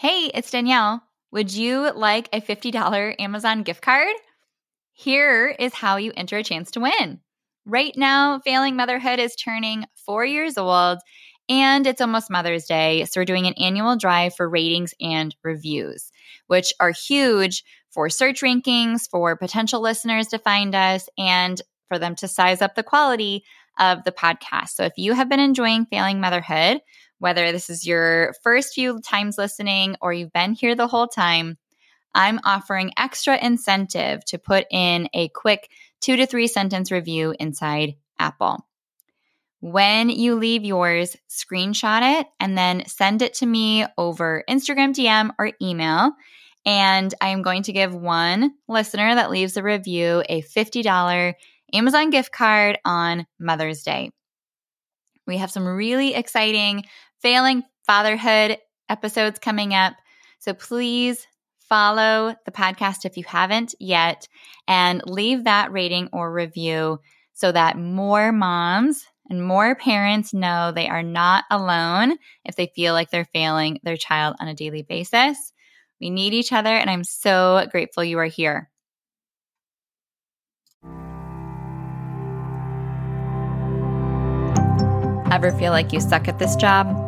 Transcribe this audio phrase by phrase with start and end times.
[0.00, 1.02] Hey, it's Danielle.
[1.32, 4.14] Would you like a $50 Amazon gift card?
[4.92, 7.18] Here is how you enter a chance to win.
[7.66, 10.98] Right now, Failing Motherhood is turning four years old
[11.48, 13.06] and it's almost Mother's Day.
[13.06, 16.12] So, we're doing an annual drive for ratings and reviews,
[16.46, 22.14] which are huge for search rankings, for potential listeners to find us, and for them
[22.16, 23.42] to size up the quality
[23.80, 24.68] of the podcast.
[24.74, 26.82] So, if you have been enjoying Failing Motherhood,
[27.18, 31.58] whether this is your first few times listening or you've been here the whole time,
[32.14, 35.70] I'm offering extra incentive to put in a quick
[36.00, 38.64] two to three sentence review inside Apple.
[39.60, 45.30] When you leave yours, screenshot it and then send it to me over Instagram DM
[45.38, 46.12] or email.
[46.64, 51.34] And I am going to give one listener that leaves a review a $50
[51.72, 54.10] Amazon gift card on Mother's Day.
[55.26, 56.84] We have some really exciting
[57.20, 58.58] failing fatherhood
[58.88, 59.94] episodes coming up.
[60.38, 61.26] So please
[61.68, 64.28] follow the podcast if you haven't yet
[64.66, 67.00] and leave that rating or review
[67.34, 72.94] so that more moms and more parents know they are not alone if they feel
[72.94, 75.52] like they're failing their child on a daily basis.
[76.00, 78.70] We need each other, and I'm so grateful you are here.
[85.30, 87.07] Ever feel like you suck at this job?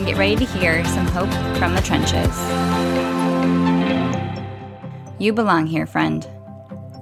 [0.00, 2.34] and get ready to hear some hope from the trenches.
[5.18, 6.26] You belong here, friend.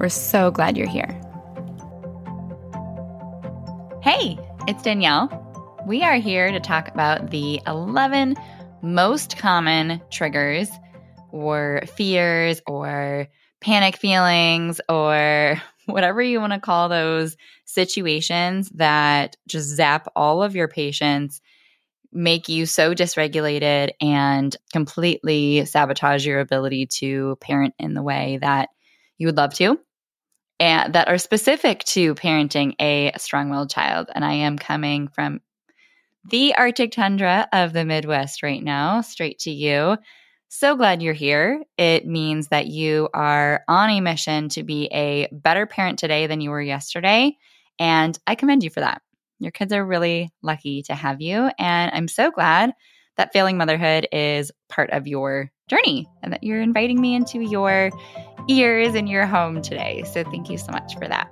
[0.01, 1.15] We're so glad you're here.
[4.03, 4.37] Hey,
[4.67, 5.31] it's Danielle.
[5.87, 8.35] We are here to talk about the 11
[8.83, 10.69] most common triggers
[11.31, 13.29] or fears or
[13.61, 20.57] panic feelings or whatever you want to call those situations that just zap all of
[20.57, 21.41] your patience
[22.13, 28.71] make you so dysregulated and completely sabotage your ability to parent in the way that
[29.19, 29.79] you would love to
[30.61, 34.09] and that are specific to parenting a strong-willed child.
[34.15, 35.41] And i am coming from
[36.31, 39.97] the arctic tundra of the midwest right now straight to you.
[40.49, 41.63] So glad you're here.
[41.77, 46.41] It means that you are on a mission to be a better parent today than
[46.41, 47.37] you were yesterday
[47.79, 49.03] and i commend you for that
[49.39, 51.51] your kids are really lucky to have you.
[51.59, 52.73] And I'm so glad
[53.17, 57.91] that failing motherhood is part of your journey and that you're inviting me into your
[58.49, 60.05] ears and your home today.
[60.13, 61.29] So thank you so much for that.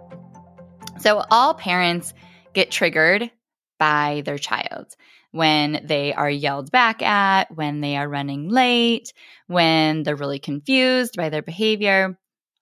[1.01, 2.15] So, all parents
[2.55, 3.31] get triggered
[3.79, 4.87] by their child
[5.31, 9.13] when they are yelled back at, when they are running late,
[9.47, 12.19] when they're really confused by their behavior,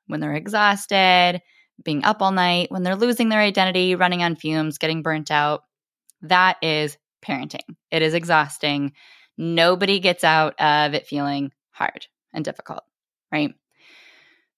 [0.09, 1.41] when they're exhausted,
[1.83, 5.63] being up all night, when they're losing their identity, running on fumes, getting burnt out.
[6.23, 7.77] That is parenting.
[7.91, 8.93] It is exhausting.
[9.37, 12.85] Nobody gets out of it feeling hard and difficult,
[13.33, 13.55] right?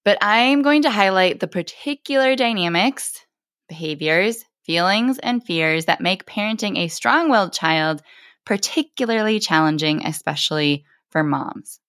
[0.05, 3.25] But I'm going to highlight the particular dynamics,
[3.69, 8.03] behaviors, feelings, and fears that make parenting a strong willed child
[8.45, 11.81] particularly challenging, especially for moms.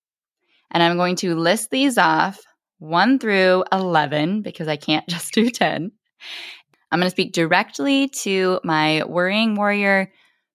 [0.71, 2.41] And I'm going to list these off
[2.79, 5.91] 1 through 11 because I can't just do 10.
[6.91, 10.11] I'm going to speak directly to my worrying warrior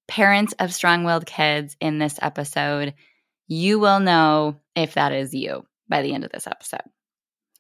[0.08, 2.94] parents of strong willed kids in this episode.
[3.48, 6.80] You will know if that is you by the end of this episode.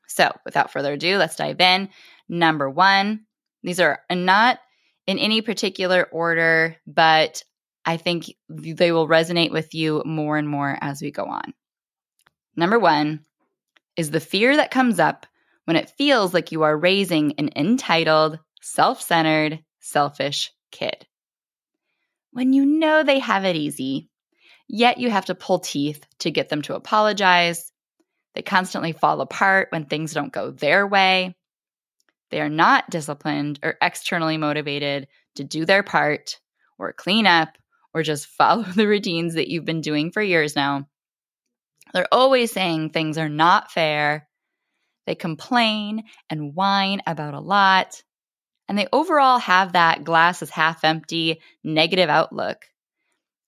[0.08, 1.88] So, without further ado, let's dive in.
[2.28, 3.26] Number one,
[3.62, 4.58] these are not
[5.06, 7.42] in any particular order, but
[7.84, 11.54] I think they will resonate with you more and more as we go on.
[12.56, 13.24] Number one,
[13.96, 15.26] is the fear that comes up
[15.64, 21.06] when it feels like you are raising an entitled, self centered, selfish kid.
[22.32, 24.08] When you know they have it easy,
[24.68, 27.70] yet you have to pull teeth to get them to apologize,
[28.34, 31.36] They constantly fall apart when things don't go their way.
[32.30, 36.40] They are not disciplined or externally motivated to do their part
[36.78, 37.58] or clean up
[37.92, 40.88] or just follow the routines that you've been doing for years now.
[41.92, 44.28] They're always saying things are not fair.
[45.06, 48.02] They complain and whine about a lot.
[48.68, 52.64] And they overall have that glass is half empty negative outlook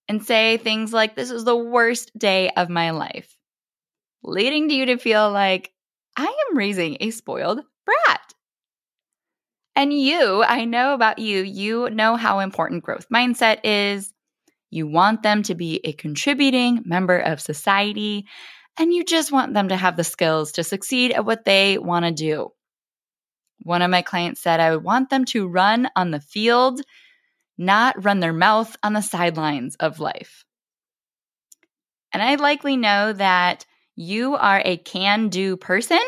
[0.09, 3.37] and say things like, This is the worst day of my life,
[4.23, 5.71] leading to you to feel like,
[6.17, 8.35] I am raising a spoiled brat.
[9.77, 14.14] And you, I know about you, you know how important growth mindset is.
[14.75, 18.27] You want them to be a contributing member of society,
[18.77, 22.07] and you just want them to have the skills to succeed at what they want
[22.07, 22.51] to do.
[23.63, 26.81] One of my clients said, I would want them to run on the field,
[27.57, 30.45] not run their mouth on the sidelines of life.
[32.13, 36.03] And I likely know that you are a can do person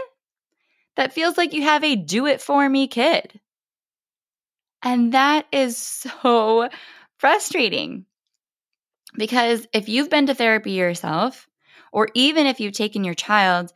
[0.96, 3.38] that feels like you have a do it for me kid.
[4.82, 6.68] And that is so
[7.18, 8.06] frustrating
[9.16, 11.46] because if you've been to therapy yourself,
[11.92, 13.72] or even if you've taken your child,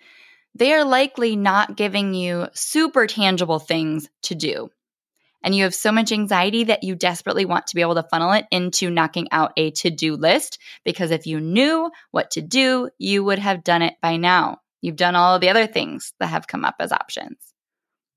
[0.54, 4.70] they are likely not giving you super tangible things to do.
[5.42, 8.32] And you have so much anxiety that you desperately want to be able to funnel
[8.32, 12.90] it into knocking out a to do list because if you knew what to do,
[12.98, 14.58] you would have done it by now.
[14.82, 17.38] You've done all of the other things that have come up as options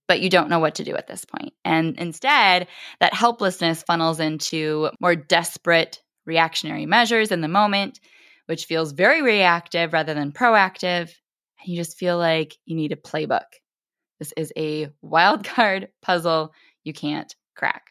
[0.08, 1.54] but you don't know what to do at this point.
[1.64, 2.68] And instead,
[3.00, 8.00] that helplessness funnels into more desperate reactionary measures in the moment,
[8.46, 11.12] which feels very reactive rather than proactive.
[11.60, 13.46] And you just feel like you need a playbook.
[14.20, 16.54] This is a wild card puzzle
[16.84, 17.84] you can't crack.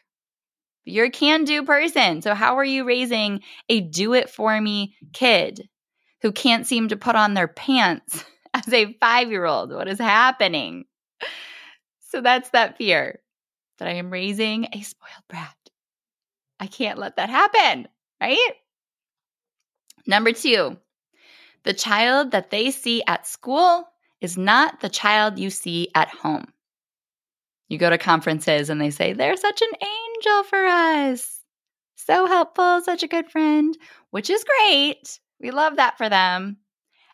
[0.85, 2.21] But you're a can do person.
[2.21, 5.67] So, how are you raising a do it for me kid
[6.21, 9.71] who can't seem to put on their pants as a five year old?
[9.71, 10.85] What is happening?
[12.13, 13.19] So that's that fear
[13.79, 15.55] that I am raising a spoiled brat.
[16.59, 17.87] I can't let that happen,
[18.23, 18.53] right?
[20.07, 20.77] Number two,
[21.63, 23.85] the child that they see at school
[24.21, 26.45] is not the child you see at home.
[27.67, 31.41] You go to conferences and they say, they're such an angel for us.
[31.95, 33.77] So helpful, such a good friend,
[34.11, 35.19] which is great.
[35.41, 36.57] We love that for them.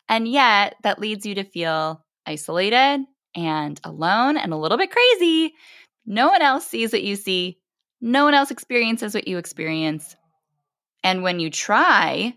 [0.08, 3.04] And yet, that leads you to feel isolated
[3.34, 5.54] and alone and a little bit crazy.
[6.06, 7.58] No one else sees what you see,
[8.00, 10.16] no one else experiences what you experience.
[11.02, 12.36] And when you try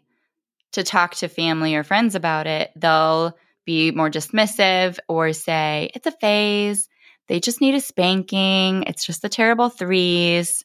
[0.74, 6.07] to talk to family or friends about it, they'll be more dismissive or say, it's
[6.07, 6.89] a phase.
[7.27, 8.83] They just need a spanking.
[8.83, 10.63] It's just the terrible threes.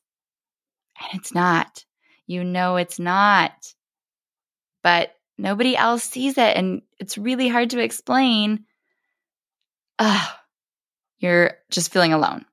[1.00, 1.85] And it's not.
[2.27, 3.53] You know it's not.
[4.83, 6.56] But nobody else sees it.
[6.56, 8.65] And it's really hard to explain
[9.99, 10.27] uh,
[11.19, 12.44] you're just feeling alone.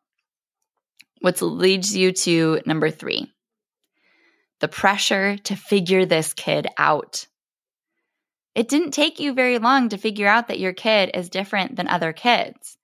[1.21, 3.31] Which leads you to number three
[4.59, 7.27] the pressure to figure this kid out.
[8.55, 11.87] It didn't take you very long to figure out that your kid is different than
[11.87, 12.77] other kids.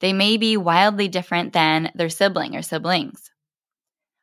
[0.00, 3.30] They may be wildly different than their sibling or siblings.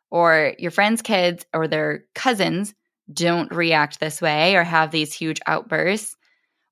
[0.09, 2.73] Or your friends' kids or their cousins
[3.11, 6.17] don't react this way or have these huge outbursts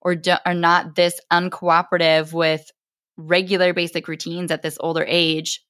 [0.01, 2.69] or do, are not this uncooperative with
[3.17, 5.65] regular basic routines at this older age.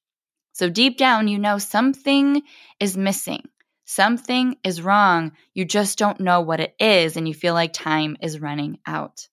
[0.52, 2.42] So deep down, you know something
[2.80, 3.48] is missing.
[3.92, 5.32] Something is wrong.
[5.52, 9.26] You just don't know what it is, and you feel like time is running out.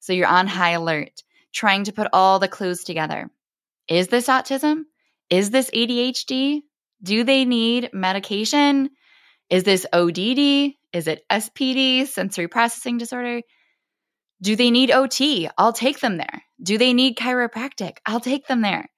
[0.00, 1.22] So you're on high alert,
[1.52, 3.30] trying to put all the clues together.
[3.88, 4.84] Is this autism?
[5.28, 6.62] Is this ADHD?
[7.02, 8.88] Do they need medication?
[9.50, 10.72] Is this ODD?
[10.94, 13.42] Is it SPD, sensory processing disorder?
[14.40, 15.50] Do they need OT?
[15.58, 16.42] I'll take them there.
[16.62, 17.98] Do they need chiropractic?
[18.06, 18.88] I'll take them there.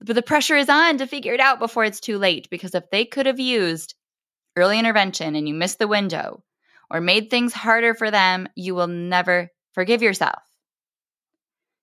[0.00, 2.88] But the pressure is on to figure it out before it's too late because if
[2.92, 3.96] they could have used
[4.56, 6.42] early intervention and you missed the window
[6.90, 10.42] or made things harder for them, you will never forgive yourself.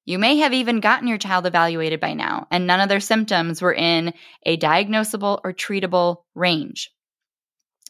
[0.06, 3.62] You may have even gotten your child evaluated by now, and none of their symptoms
[3.62, 6.90] were in a diagnosable or treatable range.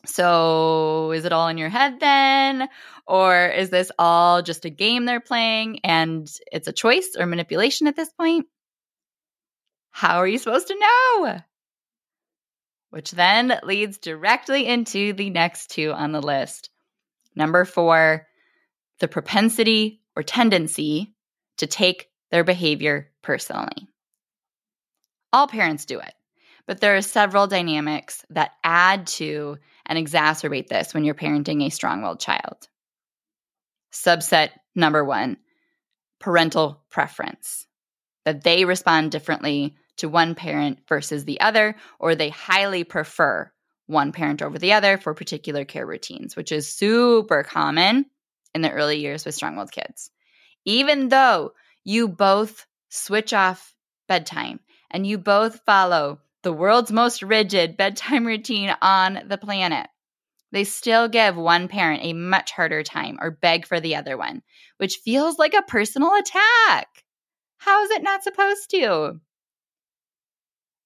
[0.05, 2.67] So, is it all in your head then?
[3.05, 7.87] Or is this all just a game they're playing and it's a choice or manipulation
[7.87, 8.47] at this point?
[9.91, 11.41] How are you supposed to know?
[12.89, 16.69] Which then leads directly into the next two on the list.
[17.35, 18.27] Number four,
[18.99, 21.13] the propensity or tendency
[21.57, 23.87] to take their behavior personally.
[25.31, 26.13] All parents do it,
[26.65, 31.69] but there are several dynamics that add to and exacerbate this when you're parenting a
[31.69, 32.67] strong willed child.
[33.91, 35.37] Subset number one
[36.19, 37.65] parental preference,
[38.25, 43.51] that they respond differently to one parent versus the other, or they highly prefer
[43.87, 48.05] one parent over the other for particular care routines, which is super common
[48.53, 50.11] in the early years with strong willed kids.
[50.65, 51.53] Even though
[51.83, 53.73] you both switch off
[54.07, 54.59] bedtime
[54.91, 59.87] and you both follow the world's most rigid bedtime routine on the planet,
[60.51, 64.41] they still give one parent a much harder time or beg for the other one,
[64.77, 66.87] which feels like a personal attack.
[67.57, 69.19] How is it not supposed to?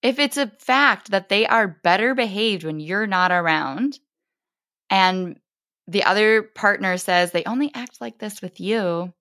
[0.04, 3.98] If it's a fact that they are better behaved when you're not around,
[4.90, 5.40] and
[5.88, 9.14] the other partner says they only act like this with you,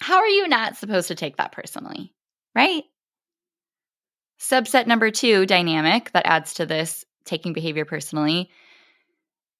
[0.00, 2.12] how are you not supposed to take that personally?
[2.56, 2.82] Right?
[4.40, 8.50] Subset number two dynamic that adds to this taking behavior personally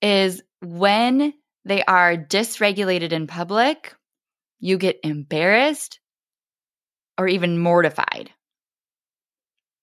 [0.02, 1.32] is when
[1.64, 3.94] they are dysregulated in public,
[4.58, 6.00] you get embarrassed
[7.16, 8.30] or even mortified.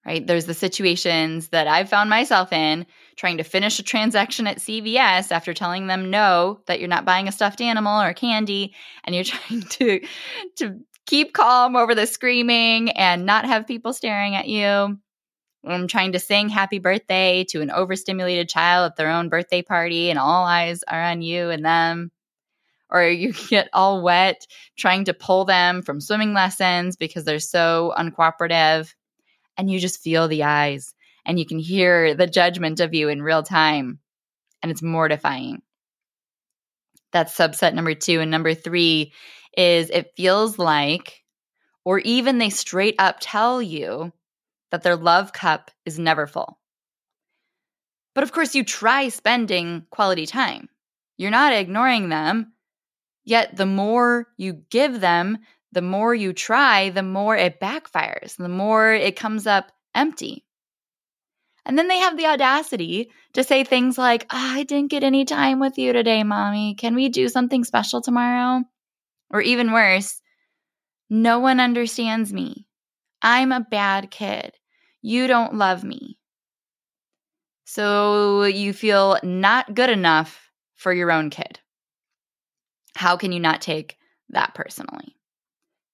[0.05, 0.25] Right?
[0.25, 5.31] There's the situations that I've found myself in trying to finish a transaction at CVS
[5.31, 9.24] after telling them no, that you're not buying a stuffed animal or candy, and you're
[9.24, 10.01] trying to
[10.58, 14.98] to keep calm over the screaming and not have people staring at you.
[15.65, 20.10] I'm trying to sing happy birthday to an overstimulated child at their own birthday party,
[20.10, 22.12] and all eyes are on you and them.
[22.89, 27.93] Or you get all wet trying to pull them from swimming lessons because they're so
[27.98, 28.91] uncooperative.
[29.58, 30.93] And you just feel the eyes
[31.25, 34.00] and you can hear the judgment of you in real time.
[34.62, 35.62] And it's mortifying.
[37.12, 38.22] That's subset number two.
[38.22, 39.13] And number three
[39.58, 41.24] is it feels like,
[41.84, 44.13] or even they straight up tell you
[44.72, 46.60] that their love cup is never full.
[48.13, 50.70] But of course, you try spending quality time.
[51.17, 52.53] You're not ignoring them.
[53.24, 55.39] Yet, the more you give them,
[55.71, 60.45] the more you try, the more it backfires, the more it comes up empty.
[61.65, 65.25] And then they have the audacity to say things like, oh, I didn't get any
[65.25, 66.75] time with you today, mommy.
[66.75, 68.63] Can we do something special tomorrow?
[69.29, 70.21] Or even worse,
[71.09, 72.67] no one understands me.
[73.21, 74.53] I'm a bad kid.
[75.01, 76.17] You don't love me.
[77.65, 81.59] So you feel not good enough for your own kid.
[82.95, 83.97] How can you not take
[84.29, 85.15] that personally?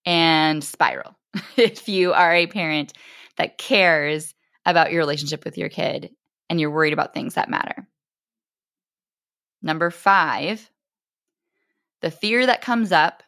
[0.08, 1.18] And spiral
[1.58, 2.94] if you are a parent
[3.36, 4.34] that cares
[4.66, 6.12] about your relationship with your kid
[6.50, 7.86] and you're worried about things that matter.
[9.62, 10.72] Number five,
[12.02, 13.22] the fear that comes up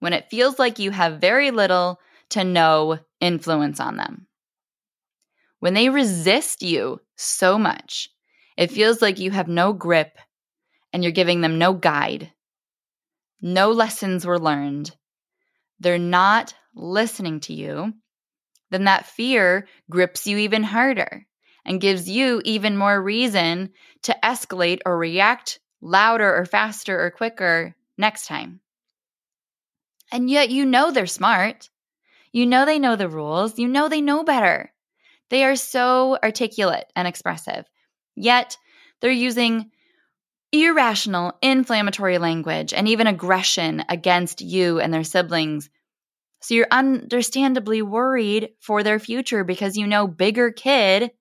[0.00, 4.26] when it feels like you have very little to no influence on them.
[5.60, 8.08] When they resist you so much,
[8.56, 10.16] it feels like you have no grip
[10.94, 12.32] and you're giving them no guide.
[13.42, 14.96] No lessons were learned.
[15.82, 17.92] They're not listening to you.
[18.70, 21.26] Then that fear grips you even harder
[21.64, 23.70] and gives you even more reason
[24.02, 28.60] to escalate or react louder or faster or quicker next time.
[30.12, 31.68] And yet you know they're smart.
[32.32, 33.58] You know they know the rules.
[33.58, 34.72] You know they know better.
[35.30, 37.64] They are so articulate and expressive,
[38.14, 38.56] yet
[39.00, 39.72] they're using
[40.52, 45.70] irrational, inflammatory language and even aggression against you and their siblings.
[46.42, 51.12] So you're understandably worried for their future because you know bigger kid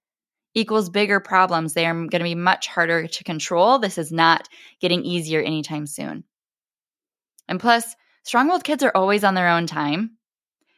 [0.53, 1.73] equals bigger problems.
[1.73, 3.79] They are going to be much harder to control.
[3.79, 4.49] This is not
[4.79, 6.23] getting easier anytime soon.
[7.47, 10.17] And plus, strong willed kids are always on their own time.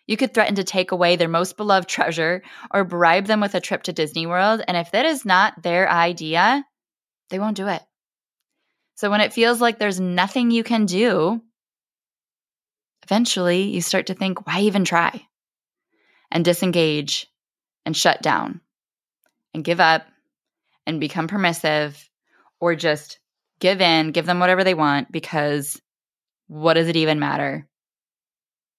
[0.07, 3.61] You could threaten to take away their most beloved treasure or bribe them with a
[3.61, 4.61] trip to Disney World.
[4.67, 6.65] And if that is not their idea,
[7.29, 7.81] they won't do it.
[8.95, 11.41] So when it feels like there's nothing you can do,
[13.03, 15.25] eventually you start to think, why even try?
[16.31, 17.27] And disengage
[17.85, 18.61] and shut down
[19.53, 20.05] and give up
[20.85, 22.09] and become permissive
[22.59, 23.19] or just
[23.59, 25.79] give in, give them whatever they want because
[26.47, 27.67] what does it even matter?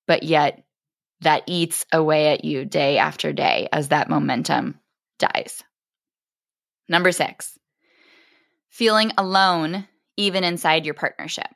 [0.07, 0.65] But yet
[1.21, 4.79] that eats away at you day after day as that momentum
[5.19, 5.63] dies.
[6.89, 7.59] Number six,
[8.69, 11.49] feeling alone even inside your partnership.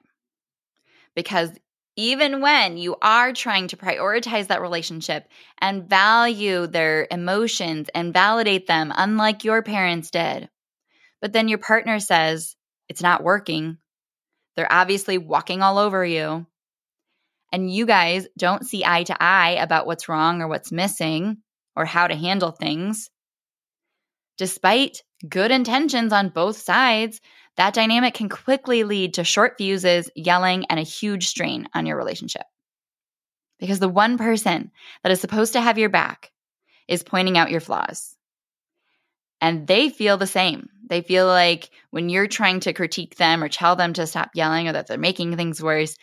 [1.14, 1.50] Because
[1.98, 5.28] even when you are trying to prioritize that relationship
[5.60, 10.48] and value their emotions and validate them, unlike your parents did,
[11.20, 12.54] but then your partner says
[12.88, 13.78] it's not working,
[14.54, 16.46] they're obviously walking all over you.
[17.50, 21.38] And you guys don't see eye to eye about what's wrong or what's missing
[21.74, 23.10] or how to handle things,
[24.36, 27.20] despite good intentions on both sides,
[27.56, 31.96] that dynamic can quickly lead to short fuses, yelling, and a huge strain on your
[31.96, 32.44] relationship.
[33.58, 34.70] because the one person
[35.02, 36.30] that is supposed to have your back
[36.88, 38.16] is pointing out your flaws.
[39.40, 40.68] And they feel the same.
[40.88, 44.68] They feel like when you're trying to critique them or tell them to stop yelling
[44.68, 45.96] or that they're making things worse,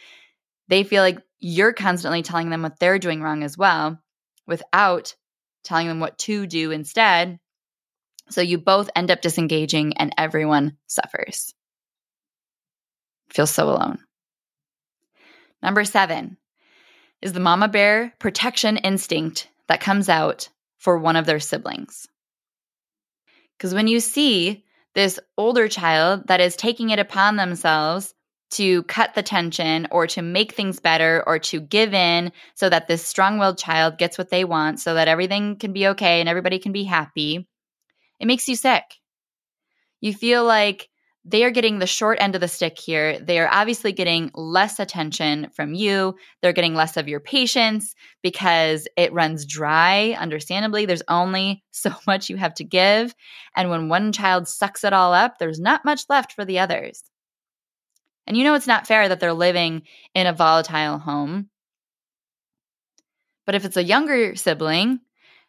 [0.68, 4.00] they feel like you're constantly telling them what they're doing wrong as well
[4.48, 5.16] without
[5.64, 7.40] telling them what to do instead.
[8.30, 11.54] So you both end up disengaging and everyone suffers.
[13.30, 14.00] Feel so alone.
[15.62, 16.38] Number seven
[17.22, 22.08] is the mama bear protection instinct that comes out for one of their siblings.
[23.58, 24.64] Because when you see
[24.94, 28.14] this older child that is taking it upon themselves
[28.52, 32.88] to cut the tension or to make things better or to give in so that
[32.88, 36.30] this strong willed child gets what they want so that everything can be okay and
[36.30, 37.48] everybody can be happy,
[38.20, 38.84] it makes you sick.
[40.02, 40.90] You feel like
[41.28, 43.20] they are getting the short end of the stick here.
[43.20, 46.16] They are obviously getting less attention from you.
[46.42, 50.16] They're getting less of your patience because it runs dry.
[50.20, 53.16] Understandably, there's only so much you have to give.
[53.56, 57.04] And when one child sucks it all up, there's not much left for the others.
[58.28, 61.50] And you know it's not fair that they're living in a volatile home.
[63.48, 65.00] But if it's a younger sibling,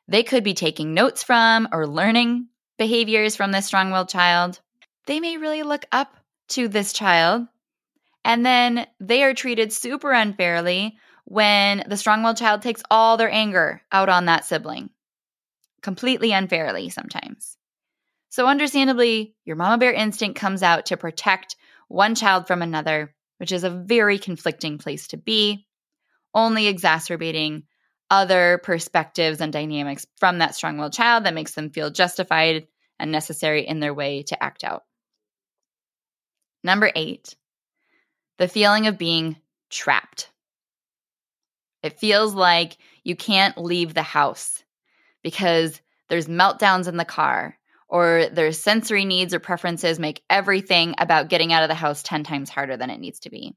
[0.08, 4.60] they could be taking notes from or learning behaviors from this strong willed child
[5.06, 6.14] they may really look up
[6.48, 7.46] to this child.
[8.24, 13.30] And then they are treated super unfairly when the strong willed child takes all their
[13.30, 14.90] anger out on that sibling,
[15.80, 17.56] completely unfairly sometimes.
[18.30, 21.56] So, understandably, your mama bear instinct comes out to protect
[21.88, 25.66] one child from another, which is a very conflicting place to be,
[26.34, 27.62] only exacerbating
[28.10, 32.66] other perspectives and dynamics from that strong willed child that makes them feel justified
[32.98, 34.84] and necessary in their way to act out.
[36.62, 37.34] Number eight,
[38.38, 39.36] the feeling of being
[39.70, 40.30] trapped.
[41.82, 44.64] It feels like you can't leave the house
[45.22, 47.56] because there's meltdowns in the car
[47.88, 52.24] or their sensory needs or preferences make everything about getting out of the house 10
[52.24, 53.54] times harder than it needs to be.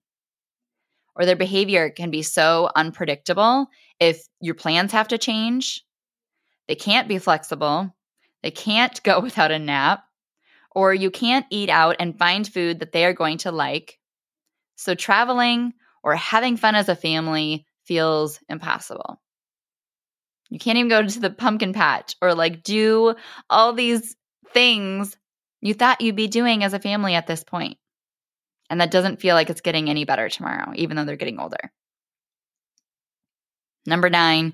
[1.20, 3.68] Or their behavior can be so unpredictable
[4.00, 5.84] if your plans have to change.
[6.70, 7.94] They can't be flexible.
[8.42, 10.04] They can't go without a nap
[10.72, 14.00] or you can't eat out and find food that they are going to like.
[14.76, 19.22] So traveling or having fun as a family feels impossible.
[20.50, 23.16] You can't even go to the pumpkin patch or like do
[23.50, 24.16] all these
[24.54, 25.18] things
[25.62, 27.78] you thought you'd be doing as a family at this point.
[28.70, 31.72] And that doesn't feel like it's getting any better tomorrow, even though they're getting older.
[33.86, 34.54] Number nine,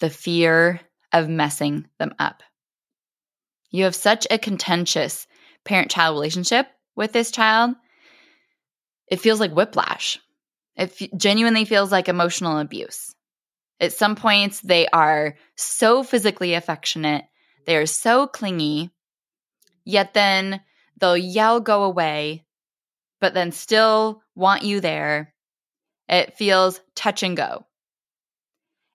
[0.00, 0.80] the fear
[1.12, 2.42] of messing them up.
[3.70, 5.26] You have such a contentious
[5.64, 7.74] parent child relationship with this child.
[9.08, 10.18] It feels like whiplash.
[10.76, 13.14] It f- genuinely feels like emotional abuse.
[13.80, 17.24] At some points, they are so physically affectionate,
[17.66, 18.90] they are so clingy,
[19.84, 20.60] yet then
[20.98, 22.44] they'll yell, go away,
[23.22, 25.32] but then still want you there.
[26.08, 27.64] It feels touch and go.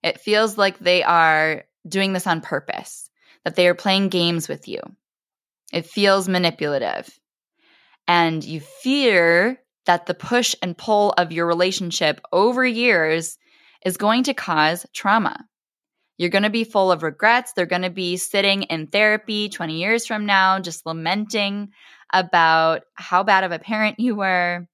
[0.03, 3.09] It feels like they are doing this on purpose
[3.45, 4.81] that they are playing games with you.
[5.71, 7.09] It feels manipulative.
[8.05, 13.37] And you fear that the push and pull of your relationship over years
[13.85, 15.45] is going to cause trauma.
[16.17, 17.53] You're going to be full of regrets.
[17.53, 21.69] They're going to be sitting in therapy 20 years from now, just lamenting
[22.13, 24.67] about how bad of a parent you were.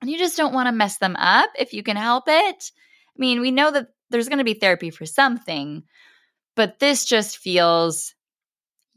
[0.00, 2.70] And you just don't want to mess them up if you can help it.
[3.16, 5.82] I mean, we know that there's going to be therapy for something,
[6.54, 8.14] but this just feels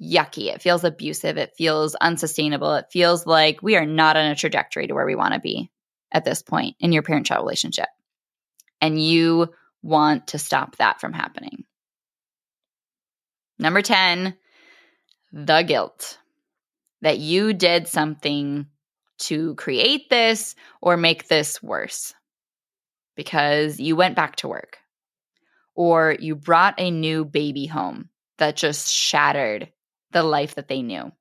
[0.02, 0.54] yucky.
[0.54, 1.38] It feels abusive.
[1.38, 2.74] It feels unsustainable.
[2.76, 5.72] It feels like we are not on a trajectory to where we want to be
[6.12, 7.88] at this point in your parent child relationship.
[8.82, 9.50] And you
[9.84, 11.66] want to stop that from happening.
[13.60, 14.36] Number 10,
[15.32, 16.18] the guilt
[17.02, 18.68] that you did something
[19.20, 22.14] to create this or make this worse
[23.16, 24.78] because you went back to work
[25.76, 29.72] or you brought a new baby home that just shattered
[30.12, 31.12] the life that they knew,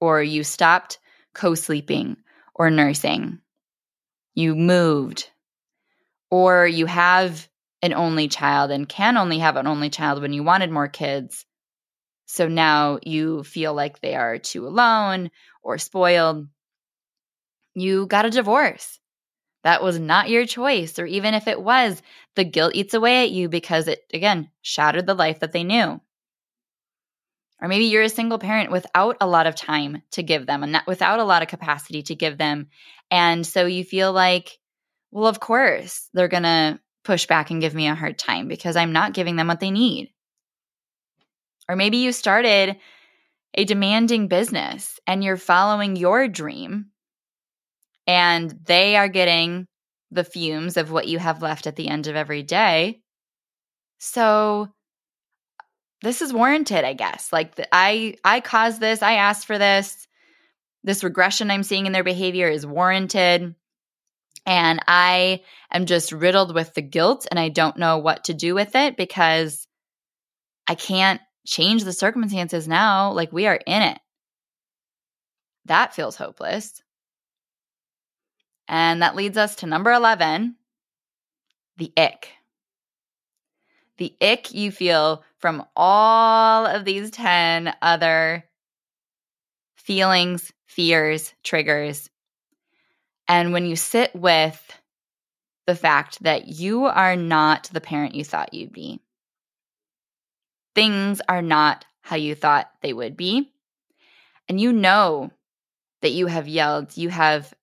[0.00, 0.98] or you stopped
[1.34, 2.16] co sleeping
[2.54, 3.38] or nursing,
[4.34, 5.28] you moved,
[6.30, 7.48] or you have
[7.82, 11.44] an only child and can only have an only child when you wanted more kids.
[12.26, 15.30] So now you feel like they are too alone
[15.62, 16.48] or spoiled.
[17.74, 18.98] You got a divorce
[19.64, 22.02] that was not your choice, or even if it was,
[22.34, 26.00] the guilt eats away at you because it, again, shattered the life that they knew.
[27.60, 30.72] Or maybe you're a single parent without a lot of time to give them and
[30.72, 32.68] not, without a lot of capacity to give them.
[33.10, 34.58] And so you feel like,
[35.12, 38.74] well, of course, they're going to push back and give me a hard time because
[38.74, 40.11] I'm not giving them what they need.
[41.72, 42.76] Or maybe you started
[43.54, 46.90] a demanding business and you're following your dream
[48.06, 49.66] and they are getting
[50.10, 53.00] the fumes of what you have left at the end of every day.
[54.00, 54.68] So
[56.02, 57.32] this is warranted, I guess.
[57.32, 60.06] Like I I caused this, I asked for this.
[60.84, 63.54] This regression I'm seeing in their behavior is warranted.
[64.44, 65.40] And I
[65.72, 68.98] am just riddled with the guilt and I don't know what to do with it
[68.98, 69.66] because
[70.68, 73.12] I can't change the circumstances now.
[73.12, 73.98] Like we are in it.
[75.66, 76.82] That feels hopeless.
[78.68, 80.56] And that leads us to number 11
[81.76, 82.28] the ick.
[83.98, 88.44] The ick you feel from all of these 10 other
[89.76, 92.08] feelings, fears, triggers.
[93.28, 94.60] And when you sit with
[95.66, 99.00] the fact that you are not the parent you thought you'd be,
[100.74, 103.52] things are not how you thought they would be.
[104.48, 105.30] And you know
[106.02, 107.54] that you have yelled, you have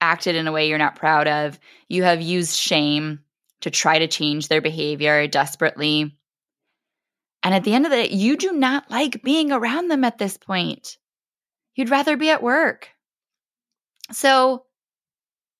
[0.00, 3.20] acted in a way you're not proud of, you have used shame
[3.60, 6.14] to try to change their behavior desperately.
[7.42, 10.36] And at the end of day, you do not like being around them at this
[10.36, 10.96] point.
[11.74, 12.88] You'd rather be at work.
[14.12, 14.64] So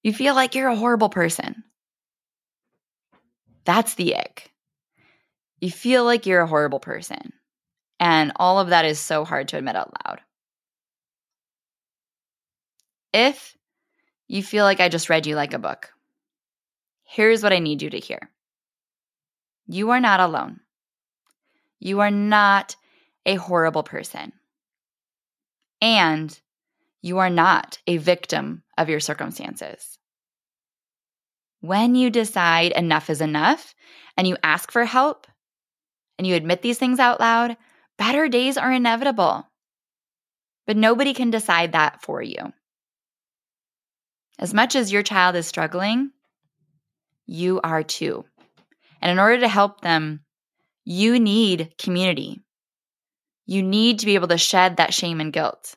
[0.02, 1.64] you feel like you're a horrible person.
[3.64, 4.50] That's the ick
[5.60, 7.32] you feel like you're a horrible person.
[8.00, 10.20] And all of that is so hard to admit out loud.
[13.12, 13.56] If
[14.28, 15.90] you feel like I just read you like a book,
[17.04, 18.30] here's what I need you to hear
[19.66, 20.60] you are not alone.
[21.78, 22.76] You are not
[23.26, 24.32] a horrible person.
[25.80, 26.38] And
[27.02, 29.98] you are not a victim of your circumstances.
[31.60, 33.74] When you decide enough is enough
[34.16, 35.27] and you ask for help,
[36.18, 37.56] and you admit these things out loud,
[37.96, 39.46] better days are inevitable.
[40.66, 42.52] But nobody can decide that for you.
[44.38, 46.10] As much as your child is struggling,
[47.26, 48.24] you are too.
[49.00, 50.20] And in order to help them,
[50.84, 52.40] you need community.
[53.46, 55.74] You need to be able to shed that shame and guilt.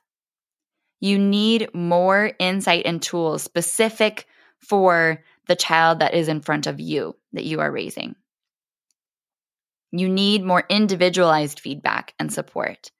[0.99, 4.27] You need more insight and tools specific
[4.59, 8.15] for the child that is in front of you that you are raising.
[9.91, 12.91] You need more individualized feedback and support.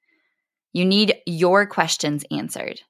[0.72, 2.80] You need your questions answered.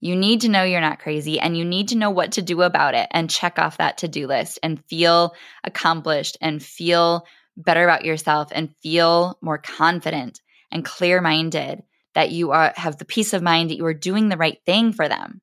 [0.00, 2.62] You need to know you're not crazy and you need to know what to do
[2.62, 5.34] about it and check off that to do list and feel
[5.64, 11.82] accomplished and feel better about yourself and feel more confident and clear minded
[12.14, 14.92] that you are, have the peace of mind that you are doing the right thing
[14.92, 15.40] for them.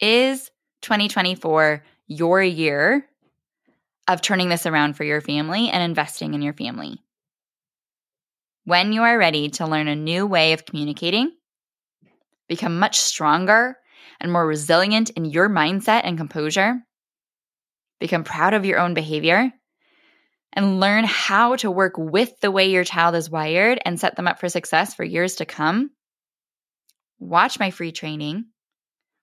[0.00, 0.50] Is
[0.82, 3.06] 2024 your year
[4.08, 7.02] of turning this around for your family and investing in your family.
[8.64, 11.32] When you are ready to learn a new way of communicating,
[12.48, 13.76] become much stronger
[14.20, 16.80] and more resilient in your mindset and composure,
[18.00, 19.52] become proud of your own behavior,
[20.52, 24.26] and learn how to work with the way your child is wired and set them
[24.26, 25.90] up for success for years to come,
[27.18, 28.46] watch my free training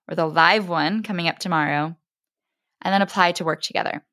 [0.07, 1.95] or the live one coming up tomorrow,
[2.81, 4.03] and then apply to work together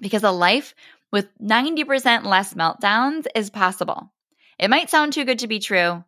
[0.00, 0.74] because a life
[1.12, 4.12] with 90% less meltdowns is possible.
[4.58, 6.04] It might sound too good to be true,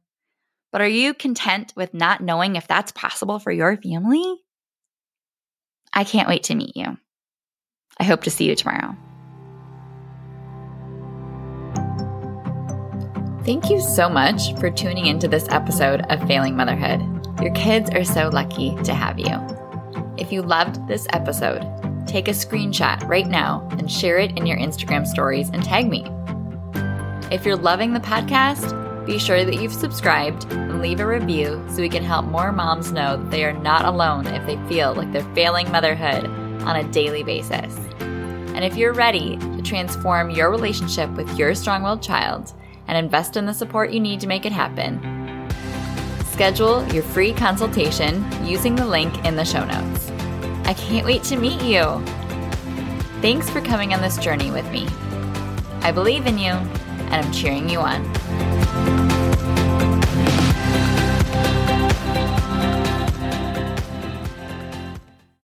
[0.72, 4.36] but are you content with not knowing if that's possible for your family?
[5.92, 6.98] I can't wait to meet you.
[7.98, 8.96] I hope to see you tomorrow.
[13.44, 17.00] Thank you so much for tuning into this episode of Failing Motherhood.
[17.40, 19.38] Your kids are so lucky to have you.
[20.18, 21.62] If you loved this episode,
[22.08, 26.04] take a screenshot right now and share it in your Instagram stories and tag me.
[27.30, 28.74] If you're loving the podcast,
[29.06, 32.92] be sure that you've subscribed and leave a review so we can help more moms
[32.92, 36.24] know that they are not alone if they feel like they're failing motherhood
[36.62, 37.74] on a daily basis.
[38.00, 42.52] And if you're ready to transform your relationship with your strong willed child
[42.86, 45.00] and invest in the support you need to make it happen,
[46.32, 50.17] schedule your free consultation using the link in the show notes.
[50.68, 51.82] I can't wait to meet you.
[53.22, 54.86] Thanks for coming on this journey with me.
[55.80, 58.04] I believe in you, and I'm cheering you on.